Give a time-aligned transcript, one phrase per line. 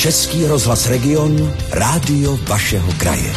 [0.00, 3.32] Český rozhlas Region, rádio vašeho kraje.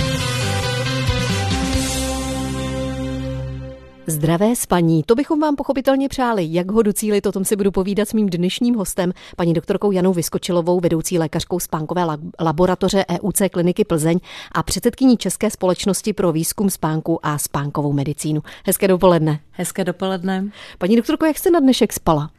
[4.08, 6.48] Zdravé spaní, to bychom vám pochopitelně přáli.
[6.50, 10.14] Jak ho docílit, o tom si budu povídat s mým dnešním hostem, paní doktorkou Janou
[10.14, 12.06] Vyskočilovou, vedoucí lékařkou spánkové
[12.40, 14.20] laboratoře EUC kliniky Plzeň
[14.52, 18.42] a předsedkyní České společnosti pro výzkum spánku a spánkovou medicínu.
[18.66, 19.40] Hezké dopoledne.
[19.52, 20.50] Hezké dopoledne.
[20.78, 22.30] Paní doktorko, jak jste na dnešek spala?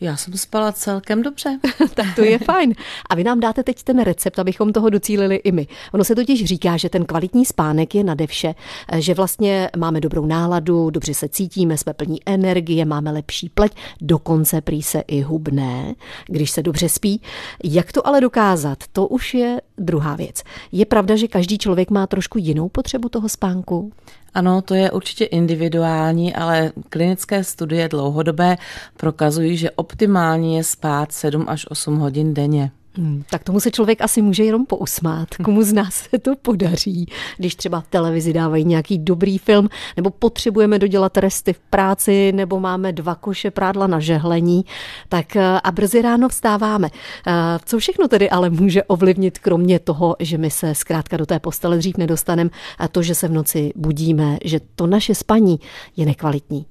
[0.00, 1.58] Já jsem spala celkem dobře.
[1.94, 2.74] tak to je fajn.
[3.10, 5.66] A vy nám dáte teď ten recept, abychom toho docílili i my.
[5.92, 8.54] Ono se totiž říká, že ten kvalitní spánek je nade vše,
[8.98, 14.60] že vlastně máme dobrou náladu, dobře se cítíme, jsme plní energie, máme lepší pleť, dokonce
[14.60, 15.94] prý se i hubné,
[16.26, 17.20] když se dobře spí.
[17.64, 18.78] Jak to ale dokázat?
[18.92, 20.42] To už je druhá věc.
[20.72, 23.92] Je pravda, že každý člověk má trošku jinou potřebu toho spánku?
[24.34, 28.56] Ano, to je určitě individuální, ale klinické studie dlouhodobé
[28.96, 32.70] prokazují, že optimální je spát 7 až 8 hodin denně.
[32.98, 35.28] Hmm, tak tomu se člověk asi může jenom pousmát.
[35.44, 40.10] Komu z nás se to podaří, když třeba v televizi dávají nějaký dobrý film, nebo
[40.10, 44.64] potřebujeme dodělat resty v práci, nebo máme dva koše prádla na žehlení,
[45.08, 46.90] tak eh, a brzy ráno vstáváme.
[47.26, 47.32] Eh,
[47.64, 51.78] co všechno tedy ale může ovlivnit, kromě toho, že my se zkrátka do té postele
[51.78, 55.60] dřív nedostaneme, a to, že se v noci budíme, že to naše spaní
[55.96, 56.66] je nekvalitní.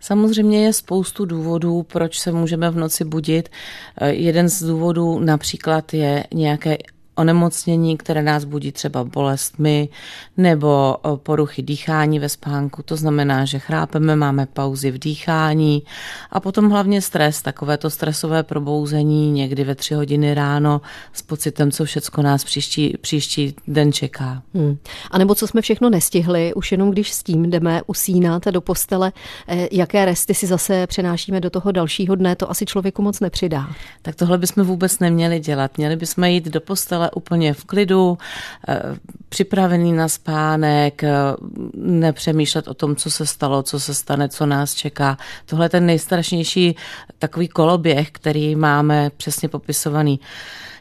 [0.00, 3.48] Samozřejmě je spoustu důvodů, proč se můžeme v noci budit.
[4.00, 6.76] Eh, jeden z důvodů například je nějaké
[7.18, 9.88] onemocnění, které nás budí třeba bolestmi
[10.36, 12.82] nebo poruchy dýchání ve spánku.
[12.82, 15.82] To znamená, že chrápeme, máme pauzy v dýchání
[16.30, 20.80] a potom hlavně stres, takovéto stresové probouzení někdy ve tři hodiny ráno
[21.12, 24.42] s pocitem, co všecko nás příští, příští den čeká.
[24.54, 24.78] Hmm.
[25.10, 29.12] A nebo co jsme všechno nestihli, už jenom když s tím jdeme usínat do postele,
[29.48, 33.68] eh, jaké resty si zase přenášíme do toho dalšího dne, to asi člověku moc nepřidá.
[34.02, 35.78] Tak tohle bychom vůbec neměli dělat.
[35.78, 38.18] Měli bychom jít do postele úplně v klidu,
[38.68, 38.82] eh,
[39.28, 41.12] připravený na spánek, eh,
[41.74, 45.16] nepřemýšlet o tom, co se stalo, co se stane, co nás čeká.
[45.46, 46.76] Tohle je ten nejstrašnější
[47.18, 50.20] takový koloběh, který máme přesně popisovaný.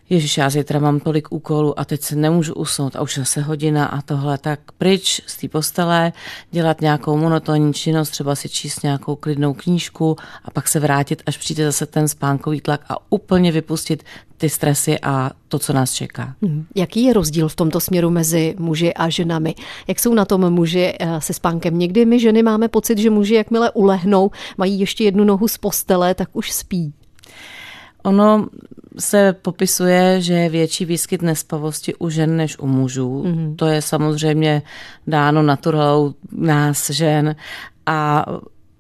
[0.09, 3.85] Ježíš, já zítra mám tolik úkolů a teď se nemůžu usnout a už zase hodina
[3.85, 6.13] a tohle, tak pryč z té postele,
[6.51, 11.37] dělat nějakou monotónní činnost, třeba si číst nějakou klidnou knížku a pak se vrátit, až
[11.37, 14.03] přijde zase ten spánkový tlak a úplně vypustit
[14.37, 16.35] ty stresy a to, co nás čeká.
[16.41, 16.65] Hmm.
[16.75, 19.55] Jaký je rozdíl v tomto směru mezi muži a ženami?
[19.87, 21.79] Jak jsou na tom muži eh, se spánkem?
[21.79, 26.13] Někdy my ženy máme pocit, že muži, jakmile ulehnou, mají ještě jednu nohu z postele,
[26.13, 26.93] tak už spí.
[28.03, 28.47] Ono
[28.99, 33.23] se popisuje, že je větší výskyt nespavosti u žen než u mužů.
[33.23, 33.55] Mm-hmm.
[33.55, 34.61] To je samozřejmě
[35.07, 37.35] dáno naturou nás žen
[37.85, 38.25] a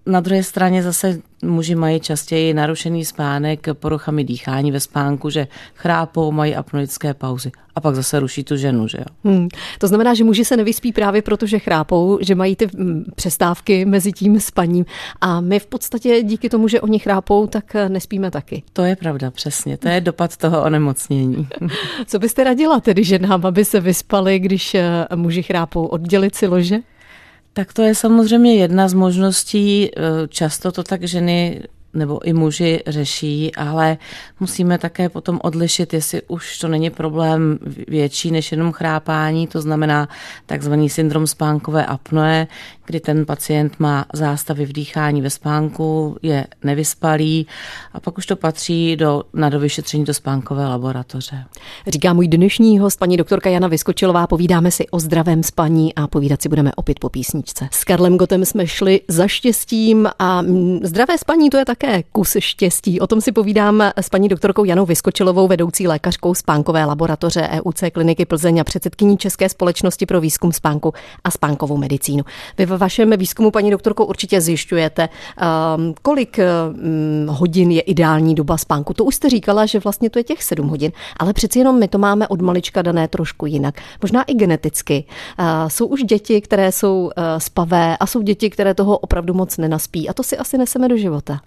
[0.05, 6.31] na druhé straně zase muži mají častěji narušený spánek poruchami dýchání ve spánku, že chrápou,
[6.31, 9.05] mají apnoické pauzy a pak zase ruší tu ženu, že jo.
[9.23, 9.47] Hmm.
[9.79, 13.85] To znamená, že muži se nevyspí právě proto, že chrápou, že mají ty mm, přestávky
[13.85, 14.85] mezi tím spaním
[15.21, 18.63] a my v podstatě díky tomu, že oni chrápou, tak eh, nespíme taky.
[18.73, 19.77] To je pravda, přesně.
[19.77, 21.47] To je dopad toho onemocnění.
[22.05, 25.85] Co byste radila tedy ženám, aby se vyspali, když eh, muži chrápou?
[25.85, 26.79] Oddělit si lože?
[27.53, 29.89] Tak to je samozřejmě jedna z možností.
[29.89, 31.63] Eh, často to tak ženy
[31.97, 33.97] nebo i muži řeší, ale
[34.39, 40.09] musíme také potom odlišit, jestli už to není problém větší než jenom chrápání, to znamená
[40.45, 42.47] takzvaný syndrom spánkové apnoe,
[42.85, 47.47] kdy ten pacient má zástavy v dýchání ve spánku, je nevyspalý
[47.93, 51.43] a pak už to patří do, na dovyšetření do spánkové laboratoře.
[51.87, 56.41] Říká můj dnešní host, paní doktorka Jana Vyskočilová, povídáme si o zdravém spaní a povídat
[56.41, 57.69] si budeme opět po písničce.
[57.71, 60.43] S Karlem Gotem jsme šli za štěstím a
[60.83, 62.99] zdravé spaní to je také kus štěstí.
[62.99, 68.25] O tom si povídám s paní doktorkou Janou Vyskočilovou, vedoucí lékařkou spánkové laboratoře EUC kliniky
[68.25, 70.93] Plzeň a předsedkyní České společnosti pro výzkum spánku
[71.23, 72.23] a spánkovou medicínu.
[72.57, 75.09] Vy vašem výzkumu, paní doktorko, určitě zjišťujete,
[75.77, 78.93] um, kolik um, hodin je ideální doba spánku.
[78.93, 81.87] To už jste říkala, že vlastně to je těch sedm hodin, ale přeci jenom my
[81.87, 83.81] to máme od malička dané trošku jinak.
[84.01, 85.05] Možná i geneticky.
[85.39, 89.57] Uh, jsou už děti, které jsou uh, spavé a jsou děti, které toho opravdu moc
[89.57, 90.09] nenaspí.
[90.09, 91.39] A to si asi neseme do života.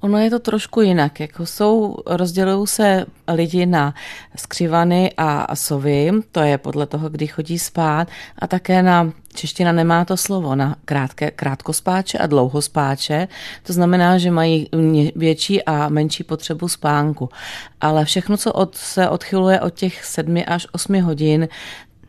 [0.00, 1.20] Ono je to trošku jinak.
[1.20, 3.94] Jako jsou, rozdělují se lidi na
[4.36, 8.08] skřivany a sovy, to je podle toho, kdy chodí spát,
[8.38, 13.28] a také na čeština nemá to slovo na krátké, krátkospáče a dlouhospáče.
[13.62, 14.68] To znamená, že mají
[15.16, 17.28] větší a menší potřebu spánku.
[17.80, 21.48] Ale všechno, co od, se odchyluje od těch sedmi až osmi hodin,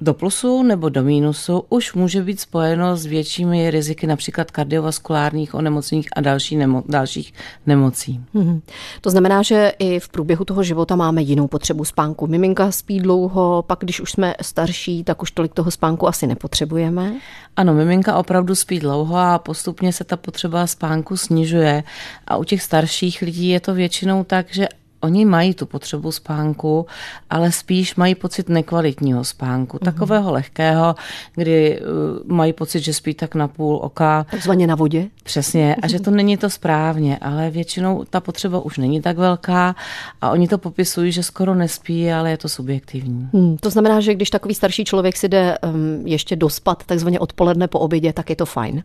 [0.01, 6.03] do plusu nebo do mínusu už může být spojeno s většími riziky například kardiovaskulárních onemocnění
[6.15, 7.33] a další nemo, dalších
[7.65, 8.21] nemocí.
[8.33, 8.61] Hmm.
[9.01, 12.27] To znamená, že i v průběhu toho života máme jinou potřebu spánku.
[12.27, 17.13] Miminka spí dlouho, pak když už jsme starší, tak už tolik toho spánku asi nepotřebujeme.
[17.55, 21.83] Ano, miminka opravdu spí dlouho a postupně se ta potřeba spánku snižuje.
[22.27, 24.67] A u těch starších lidí je to většinou tak, že
[25.01, 26.85] Oni mají tu potřebu spánku,
[27.29, 29.85] ale spíš mají pocit nekvalitního spánku, mm-hmm.
[29.85, 30.95] takového lehkého,
[31.35, 31.87] kdy uh,
[32.35, 34.25] mají pocit, že spí tak na půl oka.
[34.31, 35.07] Takzvaně na vodě.
[35.23, 39.75] Přesně, a že to není to správně, ale většinou ta potřeba už není tak velká
[40.21, 43.29] a oni to popisují, že skoro nespí, ale je to subjektivní.
[43.33, 47.67] Hmm, to znamená, že když takový starší člověk si jde um, ještě dospat, takzvaně odpoledne
[47.67, 48.83] po obědě, tak je to fajn.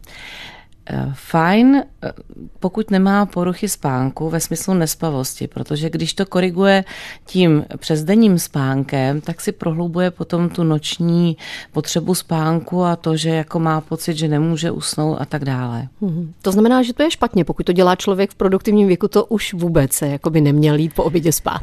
[0.86, 2.12] Eh, fajn, eh,
[2.60, 6.84] pokud nemá poruchy spánku ve smyslu nespavosti, protože když to koriguje
[7.26, 11.36] tím přezdenním spánkem, tak si prohlubuje potom tu noční
[11.72, 15.88] potřebu spánku a to, že jako má pocit, že nemůže usnout a tak dále.
[16.00, 16.32] Hmm.
[16.42, 19.54] To znamená, že to je špatně, pokud to dělá člověk v produktivním věku, to už
[19.54, 21.62] vůbec se jako by neměl jít po obědě spát.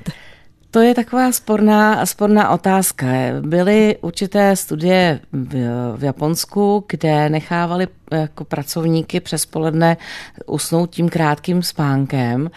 [0.71, 3.05] To je taková sporná, sporná otázka.
[3.41, 5.53] Byly určité studie v,
[5.97, 9.97] v Japonsku, kde nechávali jako pracovníky přes poledne
[10.45, 12.49] usnout tím krátkým spánkem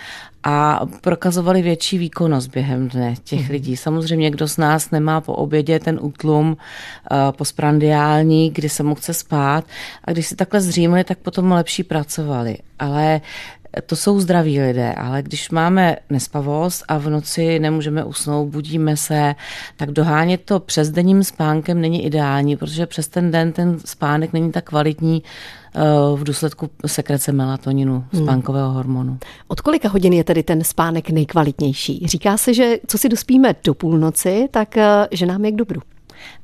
[0.44, 3.50] a prokazovali větší výkonnost během dne těch mhm.
[3.50, 3.76] lidí.
[3.76, 6.56] Samozřejmě, kdo z nás nemá po obědě ten útlum uh,
[7.36, 9.64] postprandiální, kdy se mu chce spát
[10.04, 12.58] a když si takhle zřímli, tak potom lepší pracovali.
[12.78, 13.20] Ale
[13.86, 19.34] to jsou zdraví lidé, ale když máme nespavost a v noci nemůžeme usnout, budíme se,
[19.76, 24.52] tak dohánět to přes denním spánkem není ideální, protože přes ten den ten spánek není
[24.52, 25.22] tak kvalitní
[25.74, 25.80] eh,
[26.16, 28.22] v důsledku sekrece melatoninu, hmm.
[28.22, 28.76] spánkového hmm.
[28.76, 29.18] hormonu.
[29.48, 32.06] Od kolika hodin je tedy ten spánek nejkvalitnější?
[32.06, 35.80] Říká se, že co si dospíme do půlnoci, tak eh, že nám je k dobru.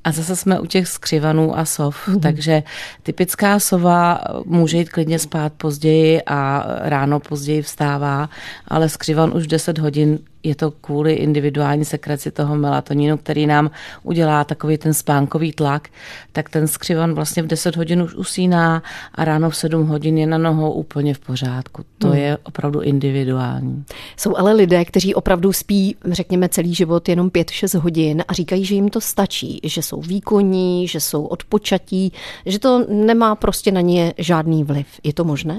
[0.04, 2.20] A zase jsme u těch skřivanů a sov, mm-hmm.
[2.20, 2.62] takže
[3.02, 8.28] typická sova může jít klidně spát později a ráno později vstává,
[8.68, 13.70] ale skřivan už 10 hodin je to kvůli individuální sekreci toho melatoninu, který nám
[14.02, 15.88] udělá takový ten spánkový tlak,
[16.32, 18.82] tak ten skřivan vlastně v 10 hodin už usíná
[19.14, 21.84] a ráno v 7 hodin je na nohou úplně v pořádku.
[21.98, 22.16] To hmm.
[22.16, 23.84] je opravdu individuální.
[24.16, 28.74] Jsou ale lidé, kteří opravdu spí, řekněme, celý život jenom 5-6 hodin a říkají, že
[28.74, 32.12] jim to stačí, že jsou výkonní, že jsou odpočatí,
[32.46, 34.86] že to nemá prostě na ně žádný vliv.
[35.04, 35.58] Je to možné?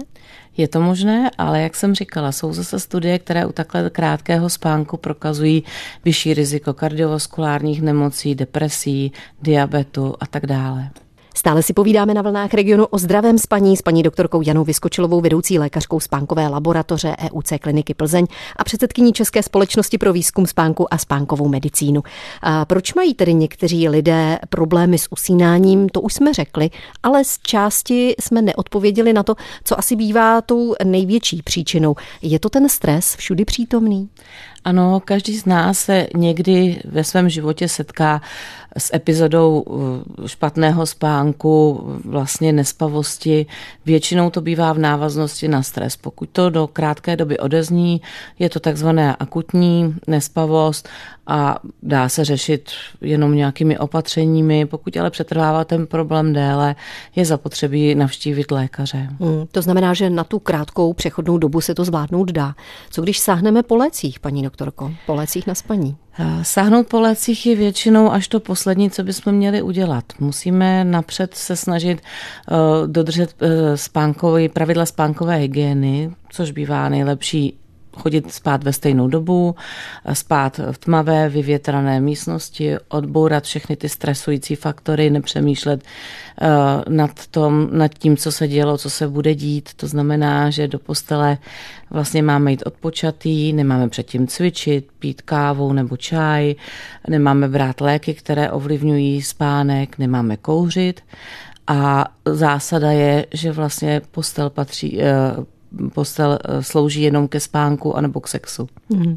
[0.60, 4.98] Je to možné, ale jak jsem říkala, jsou zase studie, které u takhle krátkého spánku
[4.98, 5.64] prokazují
[6.06, 9.12] vyšší riziko kardiovaskulárních nemocí, depresí,
[9.42, 10.90] diabetu a tak dále.
[11.36, 15.60] Stále si povídáme na vlnách regionu o zdravém spaní s paní doktorkou Janou Vyskočilovou, vedoucí
[15.60, 21.48] lékařkou spánkové laboratoře EUC kliniky Plzeň a předsedkyní České společnosti pro výzkum spánku a spánkovou
[21.48, 22.04] medicínu.
[22.42, 26.70] A proč mají tedy někteří lidé problémy s usínáním, to už jsme řekli,
[27.04, 31.96] ale z části jsme neodpověděli na to, co asi bývá tou největší příčinou.
[32.22, 34.10] Je to ten stres všudy přítomný?
[34.66, 38.22] Ano, každý z nás se někdy ve svém životě setká
[38.78, 43.46] s epizodou uh, špatného spánku, vlastně nespavosti.
[43.86, 45.98] Většinou to bývá v návaznosti na stres.
[45.98, 48.02] Pokud to do krátké doby odezní,
[48.40, 50.90] je to takzvané akutní nespavost
[51.28, 52.70] a dá se řešit
[53.02, 54.66] jenom nějakými opatřeními.
[54.66, 56.76] Pokud ale přetrvává ten problém déle,
[57.16, 59.10] je zapotřebí navštívit lékaře.
[59.20, 62.56] Hmm, to znamená, že na tu krátkou přechodnou dobu se to zvládnout dá.
[62.90, 64.92] Co když sáhneme po lecích, paní doktorko?
[65.06, 65.98] Po lecích na spaní?
[66.42, 70.04] Sáhnout po lecích je většinou až to poslední, co bychom měli udělat.
[70.20, 77.60] Musíme napřed se snažit uh, dodržet uh, spánkové, pravidla spánkové hygieny, což bývá nejlepší
[77.98, 79.56] chodit spát ve stejnou dobu,
[80.14, 85.84] spát v tmavé, vyvětrané místnosti, odbourat všechny ty stresující faktory, nepřemýšlet
[86.42, 89.70] uh, nad, tom, nad tím, co se dělo, co se bude dít.
[89.76, 91.38] To znamená, že do postele
[91.90, 96.56] vlastně máme jít odpočatý, nemáme předtím cvičit, pít kávu nebo čaj,
[97.08, 101.02] nemáme brát léky, které ovlivňují spánek, nemáme kouřit.
[101.68, 105.46] A zásada je, že vlastně postel patří, uh,
[105.94, 108.68] postel eh, slouží jenom ke spánku anebo k sexu.
[108.94, 109.16] Hmm.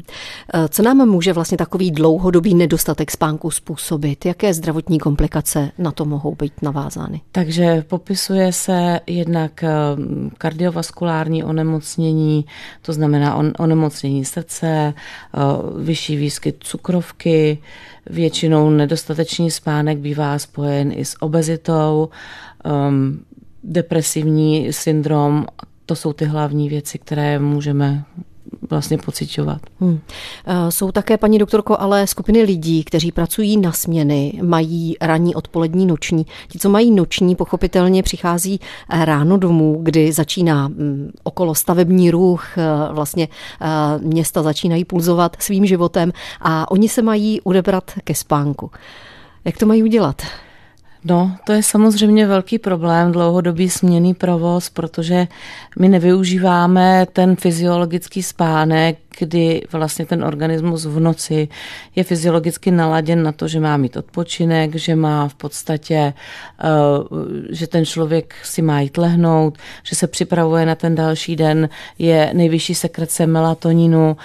[0.69, 4.25] Co nám může vlastně takový dlouhodobý nedostatek spánku způsobit?
[4.25, 7.21] Jaké zdravotní komplikace na to mohou být navázány?
[7.31, 9.69] Takže popisuje se jednak eh,
[10.37, 12.45] kardiovaskulární onemocnění,
[12.81, 14.93] to znamená onemocnění srdce,
[15.77, 17.57] vyšší výskyt cukrovky,
[18.09, 22.09] většinou nedostatečný spánek bývá spojen i s obezitou,
[23.63, 25.45] depresivní syndrom
[25.85, 28.03] to jsou ty hlavní věci, které můžeme
[28.69, 29.61] vlastně pocitovat.
[29.79, 29.99] Hmm.
[30.69, 36.25] Jsou také, paní doktorko, ale skupiny lidí, kteří pracují na směny, mají ranní, odpolední, noční.
[36.47, 38.59] Ti, co mají noční, pochopitelně přichází
[38.89, 42.45] ráno domů, kdy začíná mm, okolo stavební ruch,
[42.91, 43.27] vlastně
[43.99, 46.11] města začínají pulzovat svým životem
[46.41, 48.71] a oni se mají udebrat ke spánku.
[49.45, 50.21] Jak to mají udělat?
[51.05, 55.27] No, to je samozřejmě velký problém, dlouhodobý směný provoz, protože
[55.79, 61.47] my nevyužíváme ten fyziologický spánek, kdy vlastně ten organismus v noci
[61.95, 66.13] je fyziologicky naladěn na to, že má mít odpočinek, že má v podstatě,
[66.63, 66.65] eh,
[67.49, 71.69] že ten člověk si má jít lehnout, že se připravuje na ten další den,
[71.99, 74.17] je nejvyšší sekrece melatoninu,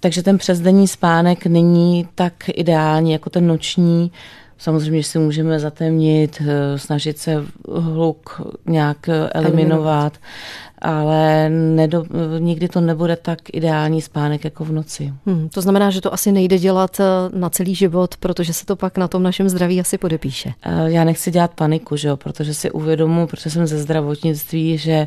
[0.00, 4.12] takže ten přezdenní spánek není tak ideální jako ten noční,
[4.58, 10.12] Samozřejmě, že si můžeme zatemnit, eh, snažit se hluk nějak eh, eliminovat,
[10.78, 12.04] ale nedo,
[12.38, 15.12] nikdy to nebude tak ideální spánek jako v noci.
[15.26, 17.04] Hmm, to znamená, že to asi nejde dělat eh,
[17.38, 20.52] na celý život, protože se to pak na tom našem zdraví asi podepíše.
[20.86, 25.06] Já nechci dělat paniku, že jo, protože si uvědomu, protože jsem ze zdravotnictví, že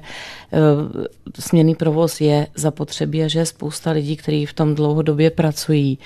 [1.40, 6.00] směný provoz je zapotřebí a že je spousta lidí, kteří v tom dlouhodobě pracují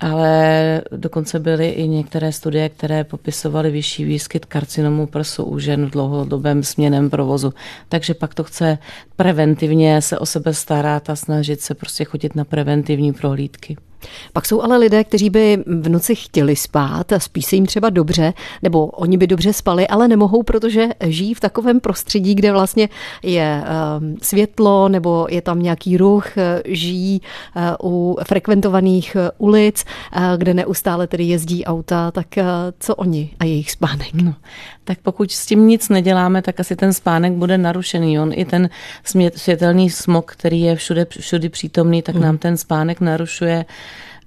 [0.00, 5.90] ale dokonce byly i některé studie, které popisovaly vyšší výskyt karcinomu prsu u žen v
[5.90, 7.54] dlouhodobém směném provozu.
[7.88, 8.78] Takže pak to chce
[9.16, 13.76] preventivně se o sebe starat a snažit se prostě chodit na preventivní prohlídky.
[14.32, 17.90] Pak jsou ale lidé, kteří by v noci chtěli spát a spí se jim třeba
[17.90, 18.32] dobře,
[18.62, 22.88] nebo oni by dobře spali, ale nemohou, protože žijí v takovém prostředí, kde vlastně
[23.22, 27.22] je ehm, světlo nebo je tam nějaký ruch, eh, žijí
[27.56, 29.84] eh, u frekventovaných eh, ulic,
[30.36, 32.26] kde neustále tedy jezdí auta, tak
[32.78, 34.14] co oni a jejich spánek?
[34.14, 34.34] No,
[34.84, 38.20] tak pokud s tím nic neděláme, tak asi ten spánek bude narušený.
[38.20, 38.68] On i ten
[39.36, 42.24] světelný smog, který je všude, všude přítomný, tak hmm.
[42.24, 43.64] nám ten spánek narušuje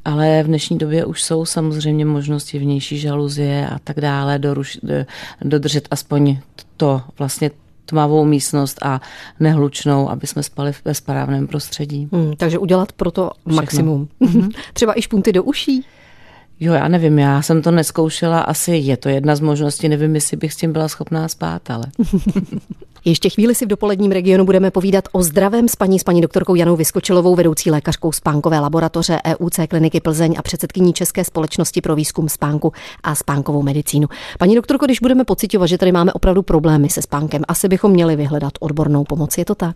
[0.07, 4.79] ale v dnešní době už jsou samozřejmě možnosti vnější žaluzie a tak dále, doruš,
[5.41, 6.37] dodržet aspoň
[6.77, 7.51] to vlastně
[7.85, 9.01] tmavou místnost a
[9.39, 12.09] nehlučnou, aby jsme spali ve správném prostředí.
[12.11, 14.07] Hmm, takže udělat pro to maximum.
[14.21, 14.51] Mm-hmm.
[14.73, 15.85] Třeba i špunty do uší?
[16.59, 20.37] Jo, já nevím, já jsem to neskoušela, asi je to jedna z možností, nevím, jestli
[20.37, 21.85] bych s tím byla schopná spát, ale...
[23.05, 26.75] Ještě chvíli si v dopoledním regionu budeme povídat o zdravém spaní s paní doktorkou Janou
[26.75, 32.73] Vyskočilovou, vedoucí lékařkou spánkové laboratoře EUC kliniky Plzeň a předsedkyní České společnosti pro výzkum spánku
[33.03, 34.07] a spánkovou medicínu.
[34.39, 38.15] Paní doktorko, když budeme pocitovat, že tady máme opravdu problémy se spánkem, asi bychom měli
[38.15, 39.75] vyhledat odbornou pomoc, je to tak?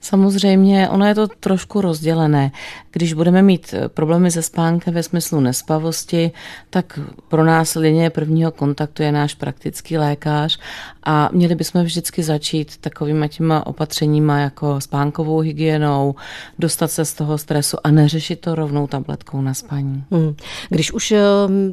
[0.00, 2.52] Samozřejmě, ono je to trošku rozdělené.
[2.92, 6.30] Když budeme mít eh, problémy se spánkem ve smyslu nespavosti,
[6.70, 6.98] tak
[7.28, 10.58] pro nás linie prvního kontaktu je náš praktický lékař
[11.04, 16.14] a měli bychom vždycky začít takovými těma opatřeníma jako spánkovou hygienou,
[16.58, 20.04] dostat se z toho stresu a neřešit to rovnou tabletkou na spaní.
[20.10, 20.34] Hmm.
[20.68, 21.22] Když už eh,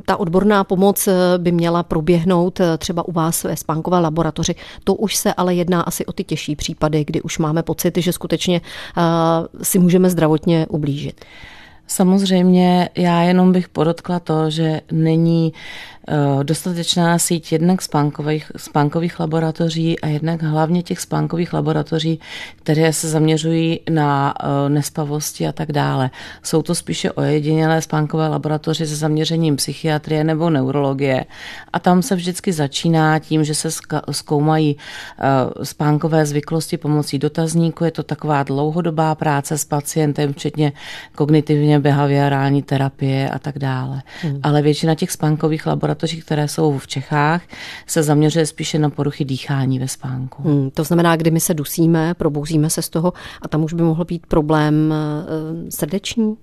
[0.05, 5.15] ta odborná pomoc eh, by měla proběhnout třeba u vás ve spánkové laboratoři, to už
[5.15, 8.61] se ale jedná asi o ty těžší případy, kdy už máme pocit, že skutečně
[9.61, 11.25] si můžeme zdravotně ublížit.
[11.87, 15.94] Samozřejmě já jenom bych podotkla to, že není Eh,
[16.43, 22.19] dostatečná síť jednak spánkových, spánkových laboratoří a jednak hlavně těch spánkových laboratoří,
[22.55, 26.09] které se zaměřují na eh, nespavosti a tak dále.
[26.43, 31.25] Jsou to spíše ojedinělé spánkové laboratoře se zaměřením psychiatrie nebo neurologie
[31.73, 33.69] a tam se vždycky začíná tím, že se
[34.11, 37.83] zkoumají eh, spánkové zvyklosti pomocí dotazníku.
[37.83, 40.73] Je to taková dlouhodobá práce s pacientem, včetně
[41.15, 44.01] kognitivně behaviorální terapie a tak dále.
[44.21, 44.39] Hmm.
[44.43, 47.41] Ale většina těch spánkových laboratoří laboratoří, které jsou v Čechách,
[47.87, 50.43] se zaměřuje spíše na poruchy dýchání ve spánku.
[50.43, 53.83] Hmm, to znamená, kdy my se dusíme, probouzíme se z toho a tam už by
[53.83, 56.35] mohl být problém e, srdeční?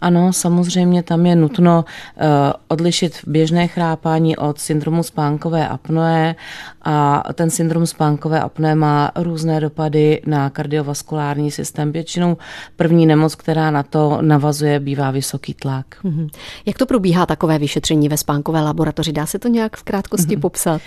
[0.00, 6.34] Ano, samozřejmě tam je nutno e, odlišit běžné chrápání od syndromu spánkové apnoe
[6.82, 11.92] a ten syndrom spánkové apnoe má různé dopady na kardiovaskulární systém.
[11.92, 12.36] Většinou
[12.76, 15.86] první nemoc, která na to navazuje, bývá vysoký tlak.
[16.02, 16.28] Hmm.
[16.66, 18.87] Jak to probíhá takové vyšetření ve spánkové laboratoři?
[18.88, 19.12] Laboratoři.
[19.12, 20.40] Dá se to nějak v krátkosti mm-hmm.
[20.40, 20.82] popsat?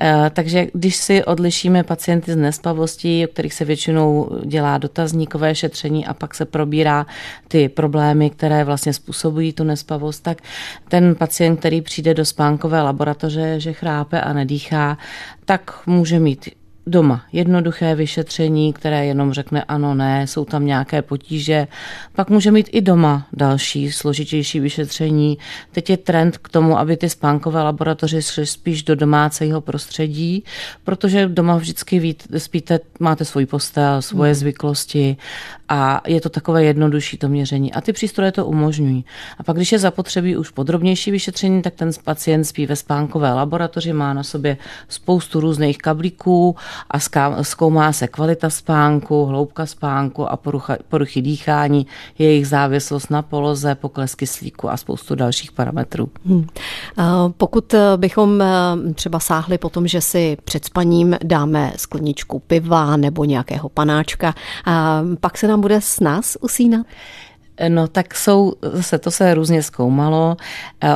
[0.00, 6.06] Eh, takže když si odlišíme pacienty z nespavostí, o kterých se většinou dělá dotazníkové šetření
[6.06, 7.06] a pak se probírá
[7.48, 10.38] ty problémy, které vlastně způsobují tu nespavost, tak
[10.88, 14.98] ten pacient, který přijde do spánkové laboratoře, že chrápe a nedýchá,
[15.44, 16.48] tak může mít
[16.86, 21.66] doma jednoduché vyšetření, které jenom řekne ano, ne, jsou tam nějaké potíže.
[22.12, 25.38] Pak může mít i doma další složitější vyšetření.
[25.72, 30.44] Teď je trend k tomu, aby ty spánkové laboratoře šly spíš do domácího prostředí,
[30.84, 34.38] protože doma vždycky víte, spíte, máte svůj postel, svoje hmm.
[34.38, 35.16] zvyklosti
[35.68, 37.72] a je to takové jednodušší to měření.
[37.72, 39.04] A ty přístroje to umožňují.
[39.38, 43.92] A pak, když je zapotřebí už podrobnější vyšetření, tak ten pacient spí ve spánkové laboratoři,
[43.92, 44.56] má na sobě
[44.88, 46.56] spoustu různých kablíků
[46.90, 46.98] a
[47.42, 51.86] zkoumá se kvalita spánku, hloubka spánku a porucha, poruchy dýchání,
[52.18, 56.08] jejich závislost na poloze, pokles kyslíku a spoustu dalších parametrů.
[56.26, 56.46] Hmm.
[57.36, 58.46] Pokud bychom eh,
[58.94, 64.34] třeba sáhli po tom, že si před spaním dáme skleničku piva nebo nějakého panáčka,
[65.20, 66.86] pak se nám bude s nás usínat?
[67.68, 70.36] No tak jsou, zase to se různě zkoumalo.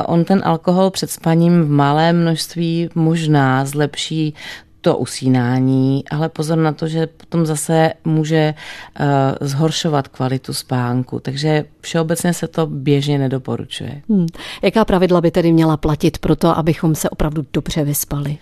[0.05, 4.33] On ten alkohol před spaním v malém množství možná zlepší
[4.81, 8.53] to usínání, ale pozor na to, že potom zase může
[8.99, 9.05] uh,
[9.47, 14.01] zhoršovat kvalitu spánku, takže všeobecně se to běžně nedoporučuje.
[14.09, 14.27] Hmm.
[14.61, 18.37] Jaká pravidla by tedy měla platit pro to, abychom se opravdu dobře vyspali?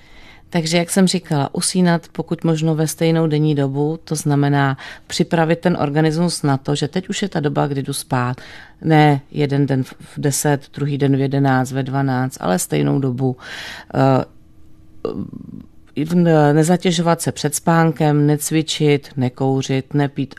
[0.50, 4.78] Takže, jak jsem říkala, usínat pokud možno ve stejnou denní dobu, to znamená
[5.08, 8.42] připravit ten organismus na to, že teď už je ta doba, kdy jdu spát.
[8.82, 13.38] Ne jeden den v 10, druhý den v 11, ve 12, ale stejnou dobu.
[16.54, 20.36] Nezatěžovat se před spánkem, necvičit, nekouřit, nepít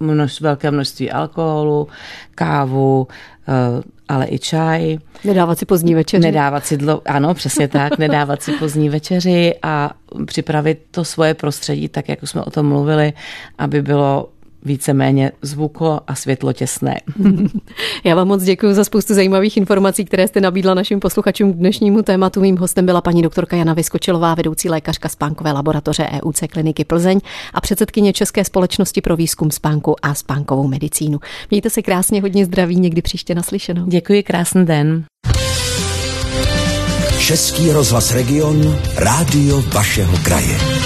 [0.00, 1.88] množ, velké množství alkoholu,
[2.34, 3.08] kávu,
[4.08, 4.98] ale i čaj.
[5.24, 6.22] Nedávat si pozdní večeři.
[6.22, 9.90] Nedávat si dlo, ano, přesně tak, nedávat si pozdní večeři a
[10.26, 13.12] připravit to svoje prostředí, tak jak už jsme o tom mluvili,
[13.58, 14.28] aby bylo
[14.64, 17.00] víceméně zvuklo a světlo těsné.
[18.04, 22.02] Já vám moc děkuji za spoustu zajímavých informací, které jste nabídla našim posluchačům k dnešnímu
[22.02, 22.40] tématu.
[22.40, 27.20] Mým hostem byla paní doktorka Jana Vyskočilová, vedoucí lékařka spánkové laboratoře EUC kliniky Plzeň
[27.54, 31.20] a předsedkyně České společnosti pro výzkum spánku a spánkovou medicínu.
[31.50, 33.86] Mějte se krásně, hodně zdraví, někdy příště naslyšenou.
[33.86, 35.04] Děkuji, krásný den.
[37.18, 40.79] Český rozhlas Region, rádio vašeho kraje.